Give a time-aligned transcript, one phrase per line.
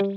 [0.00, 0.08] Hey,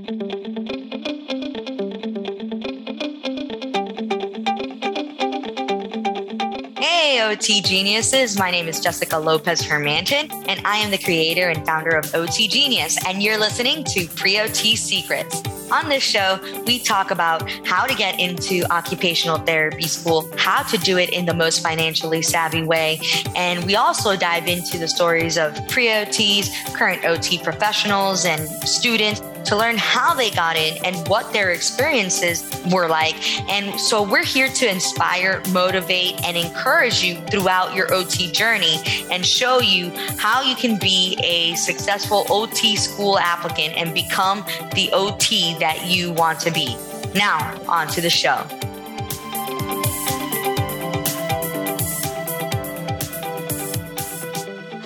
[7.22, 8.36] OT geniuses.
[8.36, 12.48] My name is Jesica Lopez Hermanton, and I am the creator and founder of OT
[12.48, 12.98] Genius.
[13.06, 15.44] And you're listening to Pre OT Secrets.
[15.70, 20.78] On this show, we talk about how to get into occupational therapy school, how to
[20.78, 23.00] do it in the most financially savvy way.
[23.36, 29.20] And we also dive into the stories of pre OTs, current OT professionals, and students
[29.48, 33.16] to learn how they got in and what their experiences were like.
[33.48, 38.76] And so we're here to inspire, motivate, and encourage you throughout your OT journey
[39.10, 44.90] and show you how you can be a successful OT school applicant and become the
[44.92, 46.76] OT that you want to be.
[47.14, 48.57] Now, on to the show.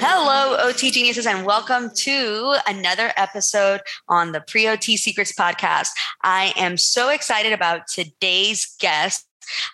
[0.05, 5.91] Hello, OT geniuses, and welcome to another episode on the Pre OT Secrets podcast.
[6.25, 9.25] I am so excited about today's guest.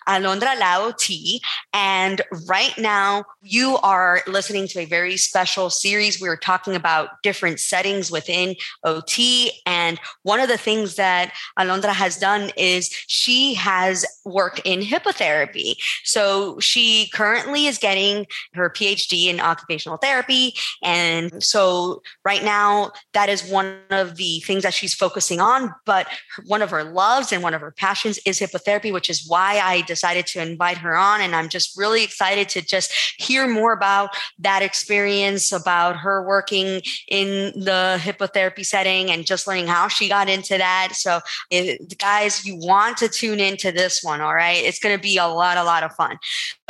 [0.07, 1.41] Alondra Lao T.
[1.73, 6.21] And right now, you are listening to a very special series.
[6.21, 9.51] We are talking about different settings within OT.
[9.65, 15.75] And one of the things that Alondra has done is she has worked in hippotherapy.
[16.03, 20.53] So she currently is getting her PhD in occupational therapy.
[20.83, 25.73] And so right now, that is one of the things that she's focusing on.
[25.85, 26.07] But
[26.45, 29.81] one of her loves and one of her passions is hippotherapy, which is why I
[29.81, 31.21] decided to invite her on.
[31.21, 36.81] And I'm just really excited to just hear more about that experience, about her working
[37.07, 40.89] in the hippotherapy setting and just learning how she got into that.
[40.93, 44.63] So, if, guys, you want to tune into this one, all right?
[44.63, 46.17] It's going to be a lot, a lot of fun.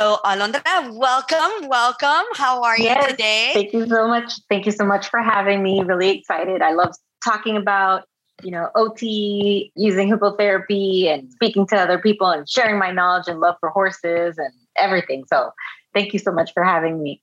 [0.00, 2.24] So, Alondra, welcome, welcome.
[2.34, 3.50] How are yes, you today?
[3.54, 4.32] Thank you so much.
[4.48, 5.82] Thank you so much for having me.
[5.82, 6.62] Really excited.
[6.62, 8.04] I love talking about
[8.42, 13.40] you know, OT, using hippotherapy and speaking to other people and sharing my knowledge and
[13.40, 15.24] love for horses and everything.
[15.28, 15.52] So
[15.94, 17.22] thank you so much for having me.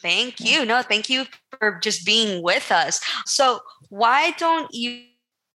[0.00, 0.64] Thank you.
[0.64, 1.26] No, thank you
[1.58, 3.00] for just being with us.
[3.26, 3.60] So
[3.90, 5.04] why don't you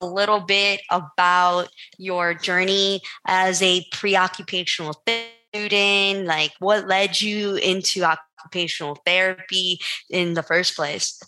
[0.02, 4.96] a little bit about your journey as a pre-occupational
[5.53, 11.22] student, like what led you into occupational therapy in the first place?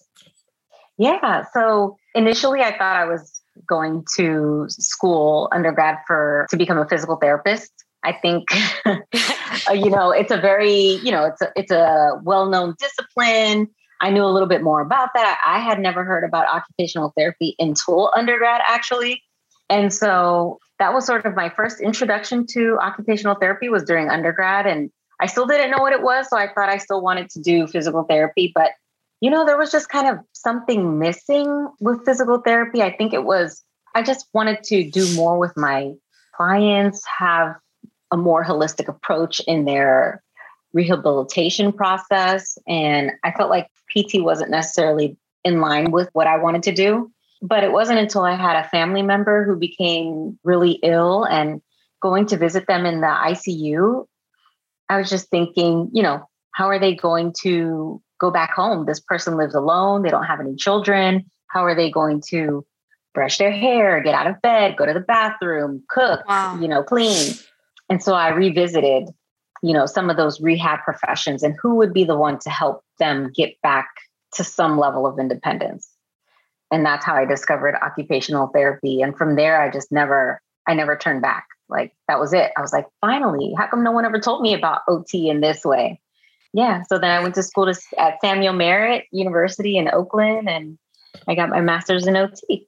[1.01, 1.45] Yeah.
[1.51, 7.15] So initially, I thought I was going to school undergrad for to become a physical
[7.15, 7.71] therapist.
[8.03, 8.49] I think
[8.85, 13.67] uh, you know it's a very you know it's a it's a well known discipline.
[13.99, 15.41] I knew a little bit more about that.
[15.43, 19.23] I had never heard about occupational therapy until undergrad, actually,
[19.69, 24.67] and so that was sort of my first introduction to occupational therapy was during undergrad,
[24.67, 27.41] and I still didn't know what it was, so I thought I still wanted to
[27.41, 28.69] do physical therapy, but
[29.21, 32.81] you know, there was just kind of something missing with physical therapy.
[32.81, 33.63] I think it was,
[33.95, 35.93] I just wanted to do more with my
[36.35, 37.55] clients, have
[38.11, 40.23] a more holistic approach in their
[40.73, 42.57] rehabilitation process.
[42.67, 47.11] And I felt like PT wasn't necessarily in line with what I wanted to do.
[47.43, 51.61] But it wasn't until I had a family member who became really ill and
[52.01, 54.05] going to visit them in the ICU,
[54.89, 58.85] I was just thinking, you know, how are they going to go back home.
[58.85, 60.03] This person lives alone.
[60.03, 61.25] They don't have any children.
[61.47, 62.63] How are they going to
[63.13, 66.57] brush their hair, get out of bed, go to the bathroom, cook, wow.
[66.61, 67.33] you know, clean?
[67.89, 69.09] And so I revisited,
[69.63, 72.83] you know, some of those rehab professions and who would be the one to help
[72.99, 73.89] them get back
[74.35, 75.89] to some level of independence.
[76.71, 79.01] And that's how I discovered occupational therapy.
[79.01, 81.47] And from there, I just never, I never turned back.
[81.67, 82.51] Like that was it.
[82.55, 85.65] I was like, finally, how come no one ever told me about OT in this
[85.65, 85.99] way?
[86.53, 90.77] Yeah, so then I went to school to, at Samuel Merritt University in Oakland and
[91.27, 92.67] I got my master's in OT.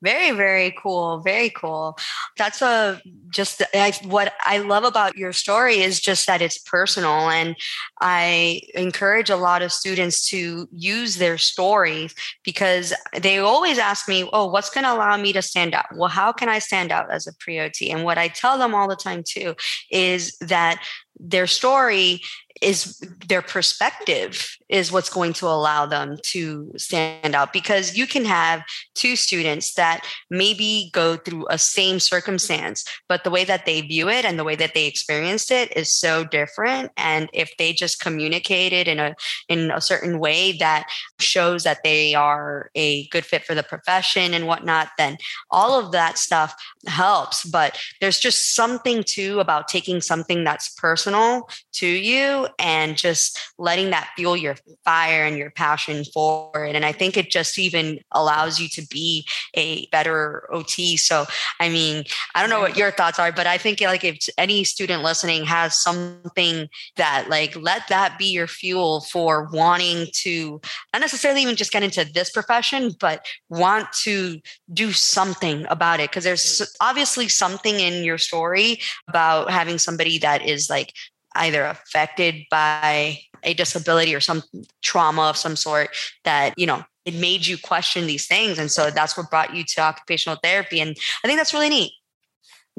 [0.00, 1.18] Very, very cool.
[1.18, 1.98] Very cool.
[2.36, 7.28] That's a just I, what I love about your story is just that it's personal.
[7.28, 7.56] And
[8.00, 14.28] I encourage a lot of students to use their stories because they always ask me,
[14.32, 15.86] Oh, what's going to allow me to stand out?
[15.94, 17.90] Well, how can I stand out as a pre OT?
[17.90, 19.56] And what I tell them all the time too
[19.90, 20.80] is that
[21.20, 22.20] their story
[22.60, 22.98] is
[23.28, 27.52] their perspective is what's going to allow them to stand out.
[27.52, 28.62] Because you can have
[28.94, 34.08] two students that maybe go through a same circumstance but the way that they view
[34.08, 36.90] it and the way that they experienced it is so different.
[36.96, 39.14] And if they just communicated in a
[39.48, 40.86] in a certain way that
[41.18, 45.16] shows that they are a good fit for the profession and whatnot then
[45.50, 46.54] all of that stuff
[46.86, 47.44] helps.
[47.44, 53.38] But there's just something too about taking something that's personal personal to you and just
[53.58, 56.74] letting that fuel your fire and your passion for it.
[56.74, 60.96] And I think it just even allows you to be a better OT.
[60.96, 61.26] So,
[61.60, 64.64] I mean, I don't know what your thoughts are, but I think like if any
[64.64, 70.60] student listening has something that like, let that be your fuel for wanting to
[70.92, 74.40] not necessarily even just get into this profession, but want to
[74.72, 76.10] do something about it.
[76.10, 80.92] Cause there's obviously something in your story about having somebody that is like
[81.34, 84.42] either affected by a disability or some
[84.82, 85.90] trauma of some sort
[86.24, 88.58] that, you know, it made you question these things.
[88.58, 90.80] And so that's what brought you to occupational therapy.
[90.80, 91.92] And I think that's really neat.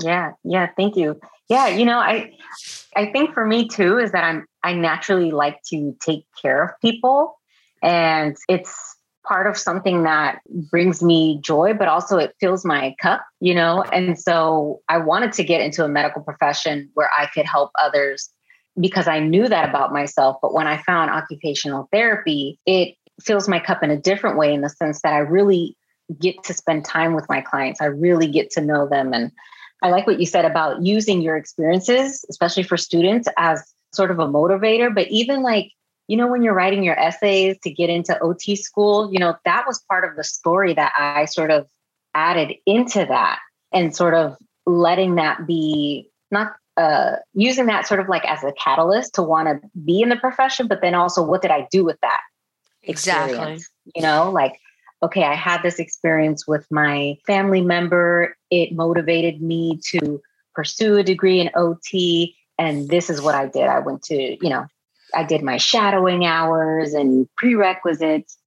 [0.02, 0.34] Yeah.
[0.44, 0.68] Yeah.
[0.78, 1.20] Thank you.
[1.50, 1.68] Yeah.
[1.68, 2.32] You know, I,
[2.96, 6.72] I think for me too, is that I'm, I naturally like to take care of
[6.82, 7.40] people
[7.82, 13.24] and it's part of something that brings me joy, but also it fills my cup,
[13.40, 13.84] you know?
[13.84, 18.30] And so I wanted to get into a medical profession where I could help others
[18.80, 20.38] because I knew that about myself.
[20.42, 24.62] But when I found occupational therapy, it fills my cup in a different way in
[24.62, 25.76] the sense that I really
[26.20, 27.82] get to spend time with my clients.
[27.82, 29.14] I really get to know them.
[29.14, 29.32] And
[29.82, 34.20] I like what you said about using your experiences, especially for students, as sort of
[34.20, 35.72] a motivator, but even like
[36.10, 39.66] you know, when you're writing your essays to get into OT school, you know, that
[39.68, 41.68] was part of the story that I sort of
[42.16, 43.38] added into that
[43.72, 48.54] and sort of letting that be not uh, using that sort of like as a
[48.54, 51.84] catalyst to want to be in the profession, but then also what did I do
[51.84, 52.20] with that?
[52.84, 53.60] Exactly.
[53.96, 54.62] You know, like,
[55.04, 58.38] okay, I had this experience with my family member.
[58.50, 60.22] It motivated me to
[60.56, 62.38] pursue a degree in OT.
[62.58, 63.64] And this is what I did.
[63.64, 64.66] I went to, you know,
[65.14, 68.38] I did my shadowing hours and prerequisites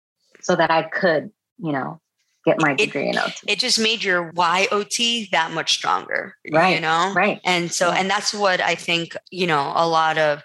[0.41, 2.01] so that I could, you know,
[2.45, 3.35] get my degree it, in OT.
[3.47, 6.75] It just made your YOT that much stronger, right?
[6.75, 7.41] You know, right?
[7.45, 9.17] And so, and that's what I think.
[9.31, 10.43] You know, a lot of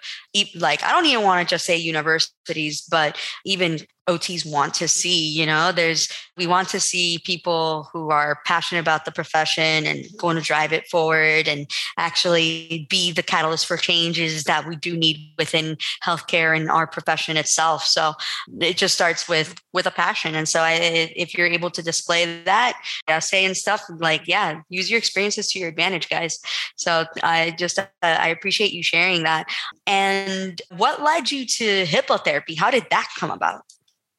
[0.54, 5.28] like I don't even want to just say universities, but even OTs want to see.
[5.28, 10.04] You know, there's we want to see people who are passionate about the profession and
[10.16, 14.96] going to drive it forward and actually be the catalyst for changes that we do
[14.96, 17.84] need within healthcare and our profession itself.
[17.84, 18.14] So
[18.60, 20.34] it just starts with with a passion.
[20.34, 20.72] And so I,
[21.14, 25.58] if you're able to display that essay and stuff, like yeah, use your experiences to
[25.58, 26.38] your advantage, guys.
[26.76, 29.46] So I just uh, I appreciate you sharing that.
[29.86, 30.27] And
[30.76, 32.58] what led you to hippotherapy?
[32.58, 33.62] How did that come about?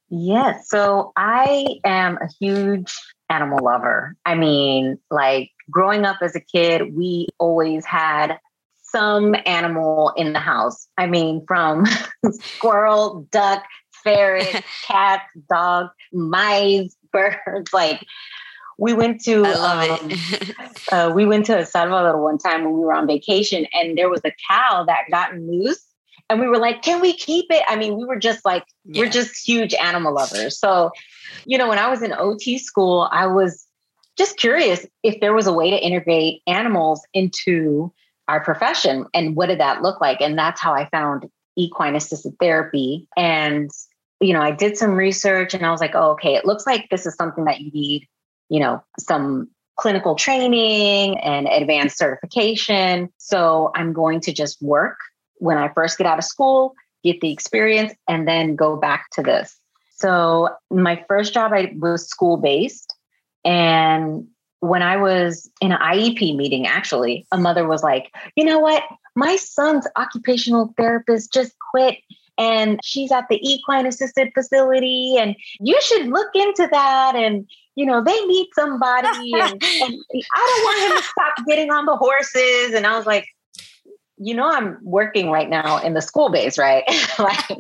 [0.09, 0.69] Yes.
[0.69, 2.94] So I am a huge
[3.29, 4.15] animal lover.
[4.25, 8.39] I mean, like growing up as a kid, we always had
[8.81, 10.88] some animal in the house.
[10.97, 11.85] I mean, from
[12.31, 13.63] squirrel, duck,
[14.03, 17.71] ferret, cat, dog, mice, birds.
[17.73, 18.05] Like
[18.77, 20.12] we went to I um,
[20.91, 24.09] uh, we went to El Salvador one time when we were on vacation, and there
[24.09, 25.85] was a cow that got loose
[26.29, 27.63] and we were like, can we keep it?
[27.67, 29.01] I mean, we were just like, yeah.
[29.01, 30.59] we're just huge animal lovers.
[30.59, 30.91] So,
[31.45, 33.65] you know, when I was in OT school, I was
[34.17, 37.91] just curious if there was a way to integrate animals into
[38.27, 40.21] our profession and what did that look like?
[40.21, 41.25] And that's how I found
[41.57, 43.07] equine assisted therapy.
[43.17, 43.71] And,
[44.21, 46.89] you know, I did some research and I was like, oh, okay, it looks like
[46.91, 48.07] this is something that you need,
[48.49, 53.09] you know, some clinical training and advanced certification.
[53.17, 54.97] So I'm going to just work
[55.39, 59.24] when I first get out of school, get the experience, and then go back to
[59.24, 59.57] this.
[59.95, 62.94] So my first job I was school based.
[63.44, 64.27] And
[64.62, 68.84] when I was in an IEP meeting, actually, a mother was like, you know what?
[69.15, 71.98] My son's occupational therapist just quit
[72.39, 77.86] and she's at the equine assisted facility and you should look into that and you
[77.86, 81.96] know they need somebody and, and i don't want him to stop getting on the
[81.96, 83.27] horses and i was like
[84.19, 86.83] you know, I'm working right now in the school base, right?
[87.19, 87.57] like,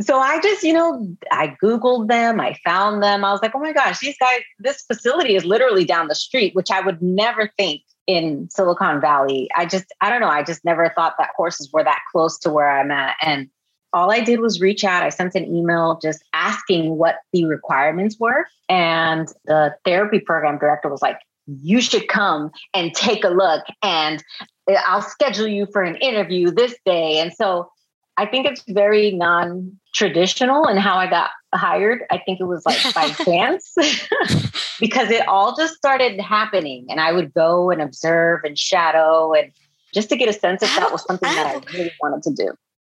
[0.00, 3.24] so I just, you know, I Googled them, I found them.
[3.24, 6.54] I was like, oh my gosh, these guys, this facility is literally down the street,
[6.54, 9.48] which I would never think in Silicon Valley.
[9.56, 12.50] I just, I don't know, I just never thought that horses were that close to
[12.50, 13.16] where I'm at.
[13.22, 13.50] And
[13.92, 15.02] all I did was reach out.
[15.02, 18.46] I sent an email just asking what the requirements were.
[18.68, 21.18] And the therapy program director was like,
[21.62, 24.22] you should come and take a look and
[24.68, 27.18] eh, I'll schedule you for an interview this day.
[27.18, 27.70] And so
[28.16, 32.02] I think it's very non traditional in how I got hired.
[32.10, 33.74] I think it was like by chance
[34.80, 36.86] because it all just started happening.
[36.90, 39.52] And I would go and observe and shadow and
[39.92, 42.52] just to get a sense if that was something that I really wanted to do.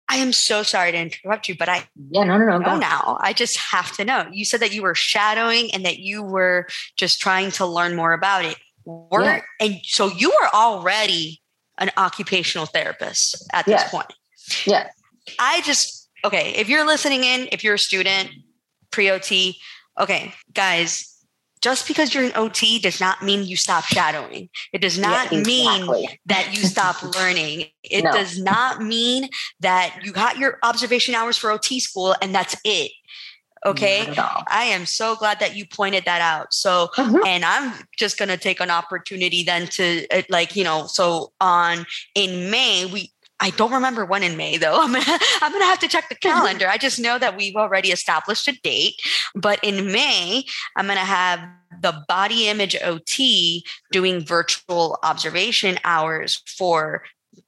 [0.07, 3.17] I am so sorry to interrupt you, but I yeah no no no know now.
[3.21, 4.27] I just have to know.
[4.31, 8.13] You said that you were shadowing and that you were just trying to learn more
[8.13, 8.57] about it.
[8.85, 9.41] Were yeah.
[9.59, 11.41] and so you were already
[11.77, 13.91] an occupational therapist at this Yes.
[13.91, 14.13] point.
[14.65, 14.89] Yeah.
[15.39, 18.29] I just, okay, if you're listening in, if you're a student,
[18.91, 19.57] pre OT,
[20.00, 21.14] okay, guys,
[21.62, 24.50] just because you're an OT does not mean you stop shadowing.
[24.74, 27.65] It does not Yeah, mean that you stop learning.
[27.83, 28.12] It No.
[28.12, 29.29] does not mean
[29.62, 32.91] that you got your observation hours for OT school and that's it.
[33.65, 34.05] Okay.
[34.05, 34.43] Not at all.
[34.47, 36.53] I am so glad that you pointed that out.
[36.53, 37.25] So, Mhm.
[37.25, 41.33] and I'm just going to take an opportunity then to uh, like, you know, so
[41.41, 44.79] on in May, we, I don't remember when in May though.
[44.81, 46.67] I'm gonna, I'm gonna have to check the calendar.
[46.67, 48.95] I just know that we've already established a date.
[49.35, 50.43] But in May,
[50.75, 51.39] I'm gonna have
[51.81, 57.03] the body image OT doing virtual observation hours for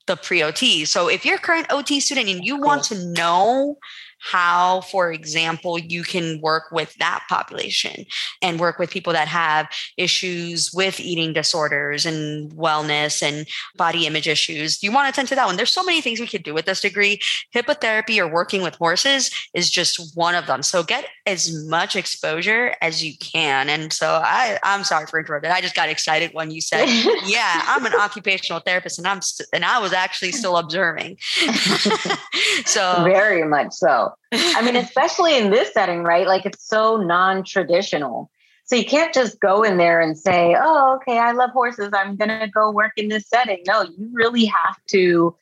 [0.05, 0.85] the pre-OT.
[0.85, 3.77] So if you're a current OT student and you want to know
[4.19, 8.05] how, for example, you can work with that population
[8.41, 14.27] and work with people that have issues with eating disorders and wellness and body image
[14.27, 15.57] issues, you want to attend to that one.
[15.57, 17.19] There's so many things we could do with this degree.
[17.55, 20.63] Hippotherapy or working with horses is just one of them.
[20.63, 23.69] So get as much exposure as you can.
[23.69, 25.51] And so I, I'm sorry for interrupting.
[25.51, 26.85] I just got excited when you said,
[27.25, 31.17] "Yeah, I'm an occupational therapist," and I'm st- and I was actually still observing.
[32.65, 34.06] so Very much so.
[34.31, 36.27] I mean, especially in this setting, right?
[36.27, 38.29] Like it's so non traditional.
[38.65, 41.89] So you can't just go in there and say, oh, okay, I love horses.
[41.93, 43.63] I'm going to go work in this setting.
[43.65, 45.35] No, you really have to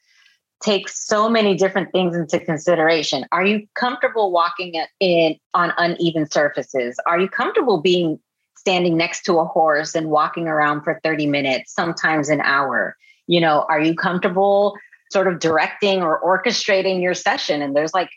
[0.63, 3.25] take so many different things into consideration.
[3.31, 6.99] Are you comfortable walking in on uneven surfaces?
[7.07, 8.19] Are you comfortable being
[8.57, 12.95] standing next to a horse and walking around for 30 minutes, sometimes an hour?
[13.27, 14.77] You know, are you comfortable
[15.11, 17.61] sort of directing or orchestrating your session?
[17.61, 18.09] And there's like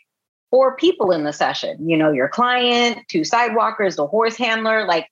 [0.51, 5.07] four people in the session, you know, your client, two sidewalkers, the horse handler, like,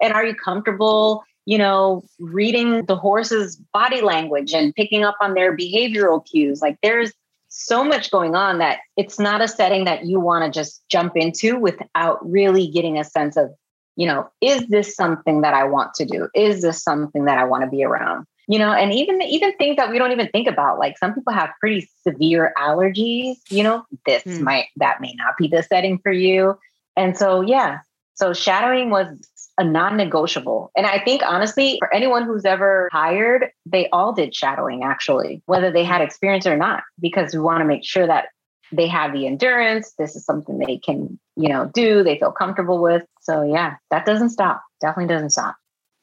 [0.00, 5.34] and are you comfortable, you know, reading the horse's body language and picking up on
[5.34, 6.60] their behavioral cues?
[6.60, 7.12] Like, there's
[7.48, 11.16] so much going on that it's not a setting that you want to just jump
[11.16, 13.50] into without really getting a sense of,
[13.96, 16.28] you know, is this something that I want to do?
[16.34, 18.26] Is this something that I want to be around?
[18.48, 21.32] You know and even even things that we don't even think about like some people
[21.32, 24.42] have pretty severe allergies you know this Hmm.
[24.44, 26.58] might that may not be the setting for you.
[26.96, 27.80] And so yeah
[28.14, 29.08] so shadowing was
[29.58, 30.70] a non-negotiable.
[30.76, 35.70] And i think honestly for anyone who's ever hired they all did shadowing actually whether
[35.70, 38.26] they had experience or not because we want to make sure that
[38.72, 42.80] they have the endurance this is something they can you know do they feel comfortable
[42.82, 43.04] with.
[43.20, 45.54] So yeah that doesn't stop definitely doesn't stop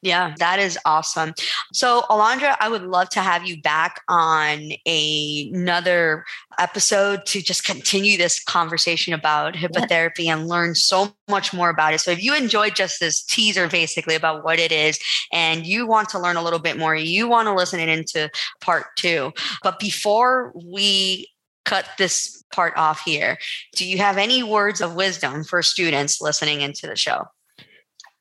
[0.02, 1.34] Yeah, that is awesome.
[1.74, 6.24] So, Alondra, I would love to have you back on a, another
[6.58, 12.00] episode to just continue this conversation about hippotherapy and learn so much more about it.
[12.00, 14.98] So, if you enjoyed just this teaser basically about what it is
[15.34, 18.30] and you want to learn a little bit more, you want to listen it into
[18.62, 19.32] part two.
[19.62, 21.28] But before we
[21.66, 23.36] cut this part off here,
[23.76, 27.26] do you have any words of wisdom for students listening into the show?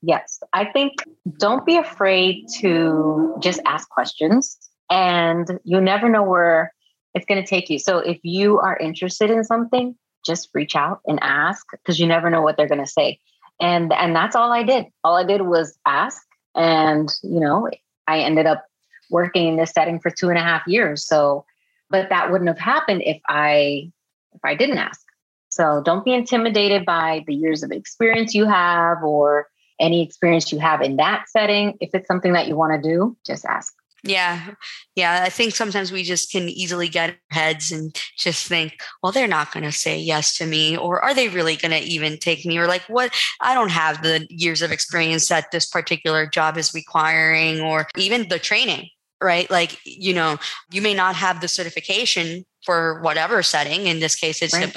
[0.02, 0.94] Yes, I think
[1.38, 4.58] don't be afraid to just ask questions,
[4.90, 6.74] and you never know where
[7.14, 7.80] it's going to take you.
[7.80, 12.30] So if you are interested in something, just reach out and ask because you never
[12.30, 13.20] know what they're going to say.
[13.60, 14.86] And and that's all I did.
[15.04, 16.22] All I did was ask,
[16.56, 17.70] and you know,
[18.08, 18.66] I ended up
[19.10, 21.06] working in this setting for two and a half years.
[21.06, 21.46] So,
[21.90, 23.92] but that wouldn't have happened if I
[24.34, 25.02] if I didn't ask.
[25.50, 29.48] So don't be intimidated by the years of experience you have or
[29.80, 31.78] any experience you have in that setting.
[31.80, 33.74] If it's something that you want to do, just ask.
[34.04, 34.52] Yeah.
[34.96, 35.24] Yeah.
[35.26, 39.52] I think sometimes we just can easily get heads and just think, well, they're not
[39.52, 40.78] going to say yes to me.
[40.78, 42.58] Or are they really going to even take me?
[42.58, 43.14] Or like, what?
[43.42, 48.30] I don't have the years of experience that this particular job is requiring, or even
[48.30, 48.90] the training,
[49.22, 49.52] right?
[49.52, 50.38] Like, you know,
[50.72, 53.88] you may not have the certification for whatever setting.
[53.88, 54.74] In this case, it's Right.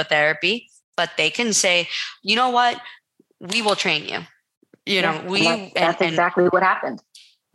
[0.96, 1.88] but they can say,
[2.22, 2.80] you know what?
[3.40, 4.20] We will train you.
[4.86, 7.02] You know, Yeah, we, that's, that's and- exactly what happened.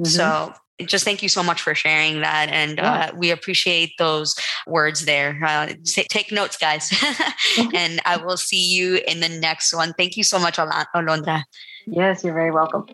[0.02, 0.08] Mhm.
[0.08, 0.54] so
[0.86, 2.50] just thank you so much for sharing that.
[2.50, 2.94] And Yeah.
[2.94, 4.36] uh, we appreciate those
[4.68, 5.40] words there.
[5.44, 6.92] Uh, say, take notes, guys.
[7.74, 9.94] and I will see you in the next one.
[9.98, 11.44] Thank you so much, Al- Alondra.
[11.88, 12.86] yes, you're very welcome.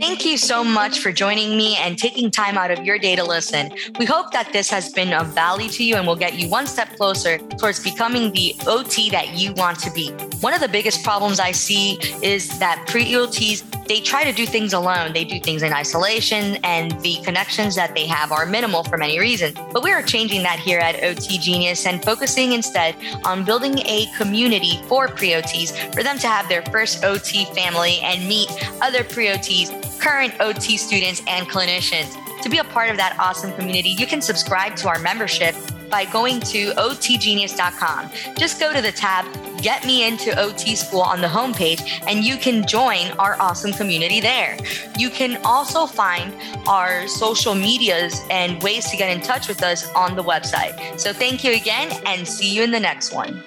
[0.00, 3.24] Thank you so much for joining me and taking time out of your day to
[3.24, 3.72] listen.
[3.98, 6.66] We hope that this has been of value to you and will get you one
[6.66, 10.10] step closer towards becoming the OT that you want to be.
[10.40, 14.46] One of the biggest problems I see is that pre OTs, they try to do
[14.46, 15.12] things alone.
[15.12, 19.18] They do things in isolation, and the connections that they have are minimal for many
[19.18, 19.56] reasons.
[19.72, 24.06] But we are changing that here at OT Genius and focusing instead on building a
[24.16, 28.50] community for pre OTs for them to have their first OT family and meet
[28.80, 32.16] other pre OTs current OT students and clinicians.
[32.42, 35.54] to be a part of that awesome community, you can subscribe to our membership
[35.90, 38.10] by going to otgenius.com.
[38.38, 39.24] Just go to the tab
[39.62, 44.20] Get Me Into OT School on the homepage, and you can join our awesome community
[44.20, 44.56] there.
[44.98, 46.34] You can also find
[46.68, 51.00] our social medias and ways to get in touch with us on the website.
[51.00, 53.42] So thank you again, and see you in the next one.